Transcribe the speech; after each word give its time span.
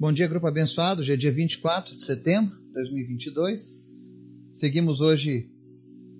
Bom 0.00 0.14
dia, 0.14 0.26
grupo 0.26 0.46
abençoado. 0.46 1.02
Hoje 1.02 1.12
é 1.12 1.16
dia 1.16 1.30
24 1.30 1.94
de 1.94 2.02
setembro 2.02 2.56
de 2.56 2.72
2022. 2.72 4.08
Seguimos 4.50 5.02
hoje 5.02 5.50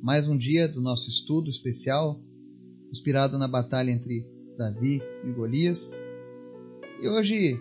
mais 0.03 0.29
um 0.29 0.37
dia 0.37 0.69
do 0.69 0.83
nosso 0.83 1.09
estudo 1.09 1.49
especial, 1.49 2.21
inspirado 2.93 3.39
na 3.39 3.49
batalha 3.49 3.91
entre 3.91 4.27
Davi 4.59 5.01
e 5.25 5.33
Golias. 5.33 5.95
E 7.01 7.09
hoje 7.09 7.59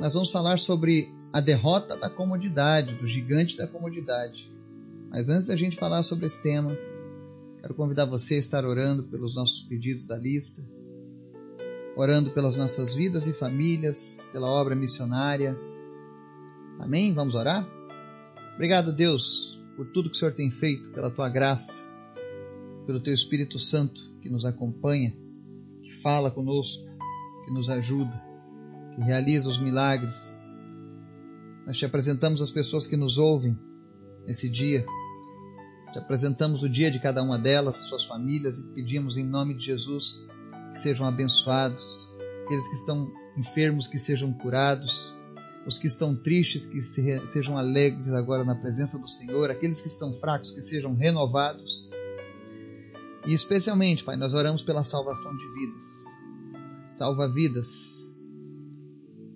nós 0.00 0.14
vamos 0.14 0.30
falar 0.30 0.58
sobre 0.58 1.12
a 1.30 1.42
derrota 1.42 1.94
da 1.94 2.08
comodidade, 2.08 2.94
do 2.94 3.06
gigante 3.06 3.54
da 3.54 3.68
comodidade. 3.68 4.50
Mas 5.10 5.28
antes 5.28 5.48
da 5.48 5.56
gente 5.56 5.76
falar 5.76 6.04
sobre 6.04 6.24
esse 6.24 6.42
tema, 6.42 6.74
quero 7.60 7.74
convidar 7.74 8.06
você 8.06 8.36
a 8.36 8.38
estar 8.38 8.64
orando 8.64 9.02
pelos 9.02 9.34
nossos 9.34 9.62
pedidos 9.62 10.06
da 10.06 10.16
lista 10.16 10.64
orando 11.96 12.30
pelas 12.30 12.56
nossas 12.56 12.94
vidas 12.94 13.26
e 13.26 13.32
famílias, 13.32 14.22
pela 14.30 14.46
obra 14.46 14.76
missionária. 14.76 15.58
Amém? 16.78 17.14
Vamos 17.14 17.34
orar? 17.34 17.66
Obrigado, 18.54 18.92
Deus, 18.92 19.58
por 19.74 19.86
tudo 19.86 20.10
que 20.10 20.16
o 20.16 20.18
Senhor 20.18 20.34
tem 20.34 20.50
feito, 20.50 20.90
pela 20.90 21.10
tua 21.10 21.30
graça, 21.30 21.86
pelo 22.86 23.00
teu 23.00 23.14
Espírito 23.14 23.58
Santo 23.58 24.14
que 24.20 24.28
nos 24.28 24.44
acompanha, 24.44 25.16
que 25.82 25.90
fala 25.90 26.30
conosco, 26.30 26.84
que 27.46 27.50
nos 27.50 27.70
ajuda, 27.70 28.22
que 28.94 29.00
realiza 29.00 29.48
os 29.48 29.58
milagres. 29.58 30.38
Nós 31.66 31.78
te 31.78 31.86
apresentamos 31.86 32.42
as 32.42 32.50
pessoas 32.50 32.86
que 32.86 32.96
nos 32.96 33.16
ouvem 33.16 33.58
nesse 34.26 34.50
dia. 34.50 34.84
Te 35.94 35.98
apresentamos 35.98 36.62
o 36.62 36.68
dia 36.68 36.90
de 36.90 37.00
cada 37.00 37.22
uma 37.22 37.38
delas, 37.38 37.88
suas 37.88 38.04
famílias, 38.04 38.58
e 38.58 38.62
pedimos 38.74 39.16
em 39.16 39.24
nome 39.24 39.54
de 39.54 39.64
Jesus 39.64 40.28
que 40.76 40.82
sejam 40.82 41.06
abençoados, 41.06 42.06
aqueles 42.44 42.68
que 42.68 42.74
estão 42.74 43.10
enfermos 43.36 43.88
que 43.88 43.98
sejam 43.98 44.30
curados, 44.30 45.14
os 45.66 45.78
que 45.78 45.86
estão 45.86 46.14
tristes 46.14 46.66
que 46.66 46.82
se, 46.82 47.26
sejam 47.26 47.56
alegres 47.56 48.12
agora 48.12 48.44
na 48.44 48.54
presença 48.54 48.98
do 48.98 49.08
Senhor, 49.08 49.50
aqueles 49.50 49.80
que 49.80 49.88
estão 49.88 50.12
fracos 50.12 50.52
que 50.52 50.60
sejam 50.60 50.94
renovados. 50.94 51.90
E 53.26 53.32
especialmente, 53.32 54.04
Pai, 54.04 54.16
nós 54.16 54.34
oramos 54.34 54.62
pela 54.62 54.84
salvação 54.84 55.34
de 55.34 55.48
vidas. 55.54 56.04
Salva 56.90 57.26
vidas. 57.26 58.06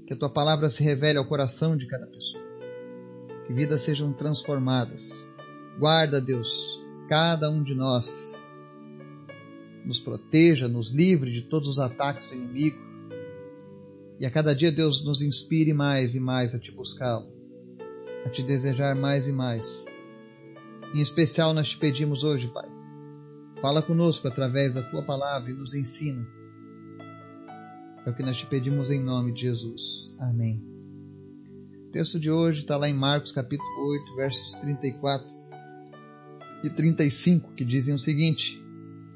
Que 0.06 0.12
a 0.12 0.16
tua 0.16 0.30
palavra 0.30 0.68
se 0.68 0.84
revele 0.84 1.18
ao 1.18 1.24
coração 1.24 1.74
de 1.74 1.86
cada 1.86 2.06
pessoa. 2.06 2.44
Que 3.46 3.52
vidas 3.54 3.80
sejam 3.80 4.12
transformadas. 4.12 5.28
Guarda, 5.78 6.20
Deus, 6.20 6.80
cada 7.08 7.50
um 7.50 7.62
de 7.62 7.74
nós 7.74 8.49
nos 9.90 10.00
proteja, 10.00 10.68
nos 10.68 10.92
livre 10.92 11.32
de 11.32 11.42
todos 11.42 11.66
os 11.66 11.80
ataques 11.80 12.28
do 12.28 12.34
inimigo. 12.36 12.78
E 14.20 14.24
a 14.24 14.30
cada 14.30 14.54
dia 14.54 14.70
Deus 14.70 15.04
nos 15.04 15.20
inspire 15.20 15.72
mais 15.72 16.14
e 16.14 16.20
mais 16.20 16.54
a 16.54 16.60
te 16.60 16.70
buscá-lo, 16.70 17.26
a 18.24 18.28
te 18.28 18.40
desejar 18.40 18.94
mais 18.94 19.26
e 19.26 19.32
mais. 19.32 19.84
Em 20.94 21.00
especial 21.00 21.52
nós 21.52 21.70
te 21.70 21.76
pedimos 21.76 22.22
hoje, 22.22 22.46
Pai, 22.46 22.68
fala 23.60 23.82
conosco 23.82 24.28
através 24.28 24.74
da 24.74 24.82
tua 24.82 25.02
palavra 25.02 25.50
e 25.50 25.54
nos 25.54 25.74
ensina. 25.74 26.24
É 28.06 28.10
o 28.10 28.14
que 28.14 28.22
nós 28.22 28.36
te 28.36 28.46
pedimos 28.46 28.92
em 28.92 29.02
nome 29.02 29.32
de 29.32 29.40
Jesus. 29.40 30.14
Amém. 30.20 30.62
O 31.88 31.90
texto 31.90 32.20
de 32.20 32.30
hoje 32.30 32.60
está 32.60 32.76
lá 32.76 32.88
em 32.88 32.94
Marcos 32.94 33.32
capítulo 33.32 33.68
8, 33.90 34.14
versos 34.14 34.52
34 34.60 35.26
e 36.62 36.70
35, 36.70 37.54
que 37.54 37.64
dizem 37.64 37.92
o 37.92 37.98
seguinte: 37.98 38.69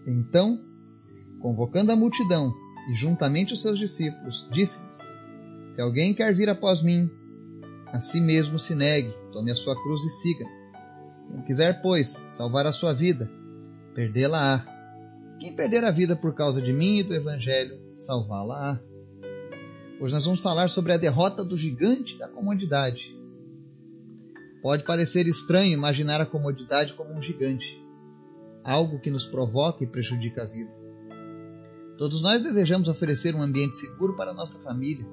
então, 0.07 0.61
convocando 1.41 1.93
a 1.93 1.97
multidão 1.97 2.53
e 2.91 2.95
juntamente 2.95 3.55
os 3.55 3.63
seus 3.63 3.79
discípulos, 3.79 4.49
disse-lhes: 4.51 4.99
Se 5.71 5.81
alguém 5.81 6.13
quer 6.13 6.35
vir 6.35 6.49
após 6.51 6.83
mim, 6.83 7.11
a 7.87 8.01
si 8.01 8.21
mesmo 8.21 8.59
se 8.59 8.75
negue, 8.75 9.15
tome 9.33 9.51
a 9.51 9.57
sua 9.57 9.81
cruz 9.81 10.03
e 10.05 10.11
siga. 10.11 10.45
Quem 11.31 11.43
quiser, 11.43 11.81
pois, 11.81 12.23
salvar 12.31 12.67
a 12.67 12.73
sua 12.73 12.93
vida, 12.93 13.31
perdê-la-á. 13.95 14.67
Quem 15.41 15.55
perder 15.55 15.85
a 15.85 15.91
vida 15.91 16.15
por 16.15 16.35
causa 16.35 16.61
de 16.61 16.73
mim 16.73 16.99
e 16.99 17.03
do 17.03 17.15
Evangelho, 17.15 17.79
salvá-la-á. 17.97 18.79
Hoje 20.01 20.13
nós 20.13 20.25
vamos 20.25 20.41
falar 20.41 20.69
sobre 20.69 20.93
a 20.93 20.97
derrota 20.97 21.45
do 21.45 21.57
gigante 21.57 22.19
da 22.19 22.29
comodidade. 22.29 23.15
Pode 24.61 24.85
parecer 24.85 25.27
estranho 25.27 25.73
imaginar 25.73 26.21
a 26.21 26.27
comodidade 26.27 26.95
como 26.95 27.13
um 27.15 27.23
gigante 27.23 27.84
algo 28.65 28.99
que 28.99 29.11
nos 29.11 29.27
provoca 29.27 29.85
e 29.85 29.87
prejudica 29.87 30.43
a 30.43 30.47
vida. 30.47 30.73
Todos 31.99 32.23
nós 32.23 32.43
desejamos 32.43 32.89
oferecer 32.89 33.37
um 33.37 33.43
ambiente 33.43 33.77
seguro 33.77 34.17
para 34.17 34.33
a 34.33 34.35
nossa 34.35 34.59
família. 34.61 35.07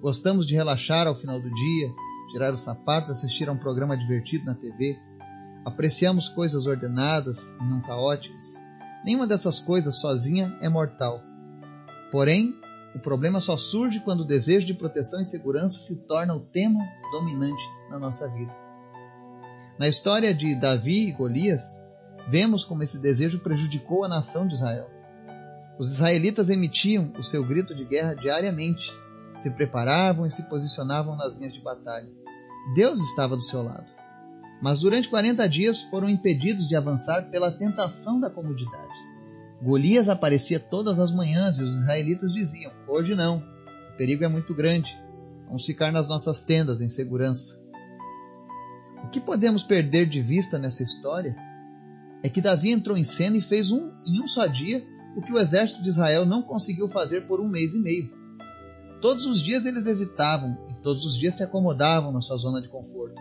Gostamos 0.00 0.46
de 0.46 0.54
relaxar 0.54 1.06
ao 1.06 1.14
final 1.14 1.40
do 1.40 1.52
dia, 1.52 1.92
tirar 2.30 2.54
os 2.54 2.62
sapatos, 2.62 3.10
assistir 3.10 3.48
a 3.48 3.52
um 3.52 3.58
programa 3.58 3.96
divertido 3.96 4.46
na 4.46 4.54
TV. 4.54 4.96
Apreciamos 5.64 6.28
coisas 6.28 6.66
ordenadas 6.66 7.54
e 7.60 7.64
não 7.64 7.82
caóticas. 7.82 8.54
Nenhuma 9.04 9.26
dessas 9.26 9.58
coisas 9.58 10.00
sozinha 10.00 10.56
é 10.60 10.68
mortal. 10.68 11.20
Porém, 12.10 12.54
o 12.94 12.98
problema 12.98 13.40
só 13.40 13.56
surge 13.56 14.00
quando 14.00 14.20
o 14.20 14.26
desejo 14.26 14.66
de 14.66 14.74
proteção 14.74 15.20
e 15.20 15.24
segurança 15.24 15.80
se 15.80 15.96
torna 16.06 16.34
o 16.34 16.40
tema 16.40 16.80
dominante 17.10 17.62
na 17.90 17.98
nossa 17.98 18.28
vida. 18.28 18.54
Na 19.78 19.88
história 19.88 20.32
de 20.34 20.54
Davi 20.58 21.08
e 21.08 21.12
Golias, 21.12 21.62
Vemos 22.28 22.64
como 22.64 22.82
esse 22.82 22.98
desejo 22.98 23.40
prejudicou 23.40 24.04
a 24.04 24.08
nação 24.08 24.46
de 24.46 24.54
Israel. 24.54 24.88
Os 25.78 25.90
israelitas 25.90 26.48
emitiam 26.48 27.12
o 27.18 27.22
seu 27.22 27.44
grito 27.44 27.74
de 27.74 27.84
guerra 27.84 28.14
diariamente, 28.14 28.92
se 29.34 29.50
preparavam 29.50 30.26
e 30.26 30.30
se 30.30 30.42
posicionavam 30.44 31.16
nas 31.16 31.36
linhas 31.36 31.54
de 31.54 31.60
batalha. 31.60 32.10
Deus 32.74 33.00
estava 33.00 33.34
do 33.34 33.42
seu 33.42 33.62
lado. 33.62 33.86
Mas 34.62 34.80
durante 34.80 35.08
40 35.08 35.48
dias 35.48 35.82
foram 35.82 36.08
impedidos 36.08 36.68
de 36.68 36.76
avançar 36.76 37.30
pela 37.30 37.50
tentação 37.50 38.20
da 38.20 38.30
comodidade. 38.30 38.94
Golias 39.60 40.08
aparecia 40.08 40.60
todas 40.60 41.00
as 41.00 41.12
manhãs 41.12 41.58
e 41.58 41.64
os 41.64 41.74
israelitas 41.74 42.32
diziam: 42.32 42.72
Hoje 42.86 43.14
não, 43.14 43.38
o 43.92 43.96
perigo 43.96 44.24
é 44.24 44.28
muito 44.28 44.54
grande, 44.54 44.96
vamos 45.46 45.66
ficar 45.66 45.90
nas 45.90 46.08
nossas 46.08 46.42
tendas 46.42 46.80
em 46.80 46.88
segurança. 46.88 47.60
O 49.04 49.08
que 49.08 49.20
podemos 49.20 49.64
perder 49.64 50.06
de 50.06 50.20
vista 50.20 50.58
nessa 50.58 50.82
história 50.82 51.34
é 52.22 52.28
que 52.28 52.40
Davi 52.40 52.70
entrou 52.70 52.96
em 52.96 53.04
cena 53.04 53.36
e 53.36 53.40
fez 53.40 53.70
um, 53.72 53.90
em 54.06 54.20
um 54.22 54.26
só 54.26 54.46
dia 54.46 54.84
o 55.16 55.20
que 55.20 55.32
o 55.32 55.38
exército 55.38 55.82
de 55.82 55.88
Israel 55.88 56.24
não 56.24 56.42
conseguiu 56.42 56.88
fazer 56.88 57.26
por 57.26 57.40
um 57.40 57.48
mês 57.48 57.74
e 57.74 57.78
meio. 57.78 58.10
Todos 59.00 59.26
os 59.26 59.40
dias 59.40 59.64
eles 59.64 59.86
hesitavam 59.86 60.56
e 60.70 60.74
todos 60.74 61.04
os 61.04 61.18
dias 61.18 61.34
se 61.34 61.42
acomodavam 61.42 62.12
na 62.12 62.20
sua 62.20 62.36
zona 62.36 62.62
de 62.62 62.68
conforto. 62.68 63.16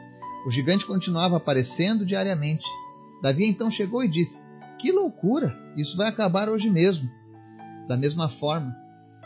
O 0.46 0.52
gigante 0.52 0.86
continuava 0.86 1.38
aparecendo 1.38 2.06
diariamente. 2.06 2.66
Davi 3.22 3.46
então 3.46 3.70
chegou 3.70 4.04
e 4.04 4.08
disse: 4.08 4.44
Que 4.80 4.92
loucura! 4.92 5.56
Isso 5.76 5.98
vai 5.98 6.08
acabar 6.08 6.50
hoje 6.50 6.70
mesmo. 6.70 7.10
Da 7.88 7.98
mesma 7.98 8.30
forma, 8.30 8.76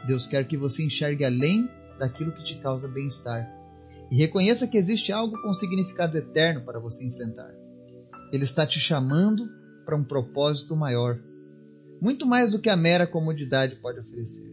Deus 0.08 0.28
quer 0.28 0.48
que 0.48 0.58
você 0.58 0.84
enxergue 0.84 1.26
além 1.26 1.70
daquilo 2.00 2.32
que 2.32 2.44
te 2.44 2.56
causa 2.56 2.88
bem-estar 2.88 3.54
e 4.10 4.18
reconheça 4.18 4.68
que 4.68 4.78
existe 4.78 5.12
algo 5.12 5.42
com 5.42 5.54
significado 5.54 6.18
eterno 6.18 6.62
para 6.62 6.80
você 6.80 7.06
enfrentar. 7.06 7.52
Ele 8.32 8.44
está 8.44 8.66
te 8.66 8.80
chamando 8.80 9.48
para 9.86 9.96
um 9.96 10.04
propósito 10.04 10.76
maior, 10.76 11.20
muito 12.02 12.26
mais 12.26 12.52
do 12.52 12.60
que 12.60 12.70
a 12.70 12.76
mera 12.76 13.08
comodidade 13.08 13.76
pode 13.78 14.00
oferecer. 14.00 14.52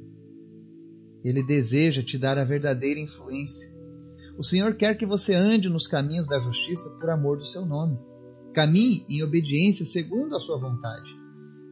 Ele 1.25 1.43
deseja 1.43 2.03
te 2.03 2.19
dar 2.19 2.39
a 2.39 2.45
verdadeira 2.45 3.01
influência. 3.01 3.73
O 4.37 4.43
Senhor 4.43 4.75
quer 4.75 4.97
que 4.97 5.07
você 5.07 5.35
ande 5.35 5.69
nos 5.69 5.87
caminhos 5.87 6.29
da 6.29 6.39
justiça 6.39 6.91
por 6.99 7.11
amor 7.11 7.39
do 7.39 7.45
seu 7.45 7.65
nome. 7.65 7.99
Caminhe 8.55 9.05
em 9.09 9.23
obediência 9.23 9.87
segundo 9.87 10.37
a 10.37 10.41
sua 10.41 10.59
vontade. 10.59 11.09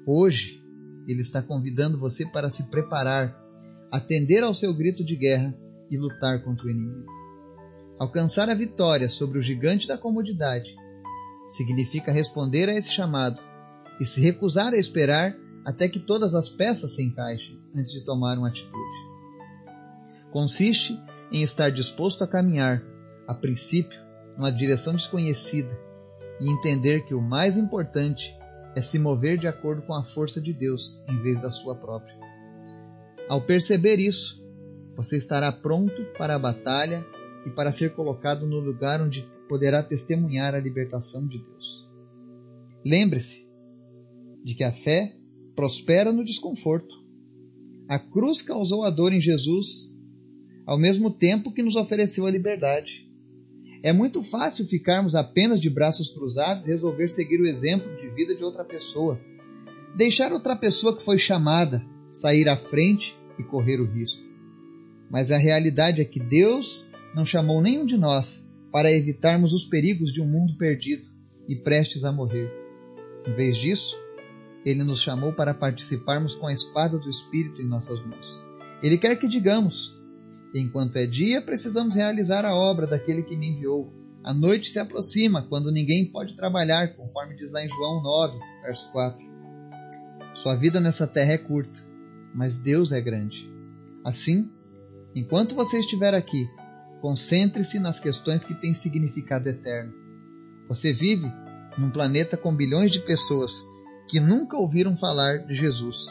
Hoje, 0.06 0.62
Ele 1.06 1.20
está 1.20 1.42
convidando 1.42 1.98
você 1.98 2.24
para 2.24 2.50
se 2.50 2.64
preparar, 2.64 3.36
atender 3.92 4.42
ao 4.42 4.54
seu 4.54 4.72
grito 4.72 5.04
de 5.04 5.16
guerra 5.16 5.54
e 5.90 5.96
lutar 5.96 6.42
contra 6.44 6.66
o 6.66 6.70
inimigo. 6.70 7.10
Alcançar 7.98 8.48
a 8.48 8.54
vitória 8.54 9.08
sobre 9.08 9.38
o 9.38 9.42
gigante 9.42 9.86
da 9.86 9.98
comodidade 9.98 10.74
significa 11.48 12.12
responder 12.12 12.68
a 12.68 12.74
esse 12.74 12.90
chamado 12.90 13.49
e 14.00 14.06
se 14.06 14.20
recusar 14.20 14.72
a 14.72 14.78
esperar 14.78 15.36
até 15.64 15.88
que 15.88 16.00
todas 16.00 16.34
as 16.34 16.48
peças 16.48 16.92
se 16.92 17.02
encaixem 17.02 17.60
antes 17.76 17.92
de 17.92 18.04
tomar 18.04 18.38
uma 18.38 18.48
atitude. 18.48 19.10
Consiste 20.32 20.98
em 21.30 21.42
estar 21.42 21.70
disposto 21.70 22.24
a 22.24 22.26
caminhar, 22.26 22.82
a 23.28 23.34
princípio, 23.34 24.00
numa 24.36 24.50
direção 24.50 24.94
desconhecida 24.94 25.78
e 26.40 26.50
entender 26.50 27.04
que 27.04 27.14
o 27.14 27.20
mais 27.20 27.56
importante 27.58 28.34
é 28.74 28.80
se 28.80 28.98
mover 28.98 29.36
de 29.36 29.46
acordo 29.46 29.82
com 29.82 29.94
a 29.94 30.02
força 30.02 30.40
de 30.40 30.52
Deus 30.52 31.02
em 31.06 31.20
vez 31.20 31.40
da 31.42 31.50
sua 31.50 31.74
própria. 31.74 32.18
Ao 33.28 33.40
perceber 33.40 33.98
isso, 33.98 34.42
você 34.96 35.16
estará 35.16 35.52
pronto 35.52 36.04
para 36.16 36.34
a 36.34 36.38
batalha 36.38 37.04
e 37.46 37.50
para 37.50 37.72
ser 37.72 37.94
colocado 37.94 38.46
no 38.46 38.58
lugar 38.58 39.00
onde 39.00 39.28
poderá 39.48 39.82
testemunhar 39.82 40.54
a 40.54 40.60
libertação 40.60 41.26
de 41.26 41.38
Deus. 41.38 41.88
Lembre-se 42.84 43.49
de 44.44 44.54
que 44.54 44.64
a 44.64 44.72
fé 44.72 45.16
prospera 45.54 46.12
no 46.12 46.24
desconforto. 46.24 46.94
A 47.88 47.98
cruz 47.98 48.42
causou 48.42 48.84
a 48.84 48.90
dor 48.90 49.12
em 49.12 49.20
Jesus. 49.20 49.98
ao 50.66 50.78
mesmo 50.78 51.10
tempo 51.10 51.52
que 51.52 51.62
nos 51.62 51.74
ofereceu 51.74 52.26
a 52.26 52.30
liberdade. 52.30 53.10
É 53.82 53.92
muito 53.92 54.22
fácil 54.22 54.66
ficarmos 54.66 55.14
apenas 55.16 55.60
de 55.60 55.68
braços 55.68 56.10
cruzados 56.10 56.64
e 56.64 56.68
resolver 56.68 57.08
seguir 57.08 57.40
o 57.40 57.46
exemplo 57.46 57.96
de 57.96 58.08
vida 58.10 58.36
de 58.36 58.44
outra 58.44 58.64
pessoa. 58.64 59.18
Deixar 59.96 60.32
outra 60.32 60.54
pessoa 60.54 60.96
que 60.96 61.02
foi 61.02 61.18
chamada 61.18 61.84
sair 62.12 62.48
à 62.48 62.56
frente 62.56 63.16
e 63.38 63.42
correr 63.42 63.80
o 63.80 63.86
risco. 63.86 64.22
Mas 65.10 65.30
a 65.30 65.38
realidade 65.38 66.00
é 66.00 66.04
que 66.04 66.20
Deus 66.20 66.86
não 67.16 67.24
chamou 67.24 67.60
nenhum 67.60 67.84
de 67.84 67.96
nós 67.96 68.48
para 68.70 68.92
evitarmos 68.92 69.52
os 69.52 69.64
perigos 69.64 70.12
de 70.12 70.20
um 70.20 70.26
mundo 70.26 70.56
perdido 70.56 71.08
e 71.48 71.56
prestes 71.56 72.04
a 72.04 72.12
morrer. 72.12 72.48
Em 73.26 73.34
vez 73.34 73.56
disso, 73.56 73.96
Ele 74.64 74.84
nos 74.84 75.00
chamou 75.00 75.32
para 75.32 75.54
participarmos 75.54 76.34
com 76.34 76.46
a 76.46 76.52
espada 76.52 76.98
do 76.98 77.08
Espírito 77.08 77.62
em 77.62 77.66
nossas 77.66 78.04
mãos. 78.04 78.42
Ele 78.82 78.98
quer 78.98 79.16
que 79.16 79.26
digamos: 79.26 79.98
Enquanto 80.54 80.96
é 80.96 81.06
dia, 81.06 81.40
precisamos 81.40 81.94
realizar 81.94 82.44
a 82.44 82.54
obra 82.54 82.86
daquele 82.86 83.22
que 83.22 83.36
me 83.36 83.48
enviou. 83.48 83.92
A 84.22 84.34
noite 84.34 84.68
se 84.68 84.78
aproxima, 84.78 85.42
quando 85.42 85.72
ninguém 85.72 86.10
pode 86.10 86.36
trabalhar, 86.36 86.94
conforme 86.94 87.36
diz 87.36 87.52
lá 87.52 87.64
em 87.64 87.70
João 87.70 88.02
9, 88.02 88.38
verso 88.62 88.90
4. 88.92 89.24
Sua 90.34 90.54
vida 90.54 90.78
nessa 90.78 91.06
terra 91.06 91.32
é 91.32 91.38
curta, 91.38 91.80
mas 92.34 92.58
Deus 92.58 92.92
é 92.92 93.00
grande. 93.00 93.50
Assim, 94.04 94.50
enquanto 95.14 95.54
você 95.54 95.78
estiver 95.78 96.14
aqui, 96.14 96.48
concentre-se 97.00 97.78
nas 97.78 97.98
questões 97.98 98.44
que 98.44 98.54
têm 98.54 98.74
significado 98.74 99.48
eterno. 99.48 99.94
Você 100.68 100.92
vive 100.92 101.32
num 101.78 101.90
planeta 101.90 102.36
com 102.36 102.54
bilhões 102.54 102.92
de 102.92 103.00
pessoas 103.00 103.64
que 104.10 104.20
nunca 104.20 104.56
ouviram 104.56 104.96
falar 104.96 105.38
de 105.46 105.54
Jesus. 105.54 106.06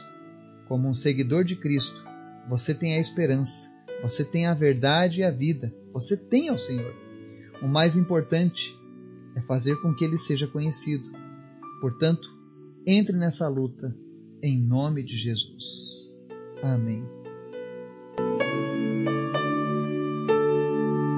Como 0.67 0.87
um 0.87 0.93
seguidor 0.93 1.43
de 1.43 1.55
Cristo, 1.55 2.03
você 2.47 2.73
tem 2.73 2.95
a 2.95 2.99
esperança 2.99 3.69
você 4.01 4.23
tem 4.23 4.45
a 4.45 4.53
verdade 4.53 5.19
e 5.19 5.23
a 5.23 5.31
vida. 5.31 5.73
Você 5.93 6.15
tem 6.15 6.49
ao 6.49 6.57
Senhor. 6.57 6.93
O 7.61 7.67
mais 7.67 7.97
importante 7.97 8.77
é 9.35 9.41
fazer 9.41 9.75
com 9.81 9.93
que 9.93 10.05
ele 10.05 10.17
seja 10.17 10.47
conhecido. 10.47 11.11
Portanto, 11.81 12.29
entre 12.87 13.17
nessa 13.17 13.47
luta 13.47 13.95
em 14.41 14.57
nome 14.57 15.03
de 15.03 15.17
Jesus. 15.17 16.17
Amém. 16.63 17.18